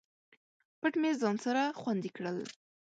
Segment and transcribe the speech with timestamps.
[0.79, 2.37] پټ مې ځان سره خوندي کړل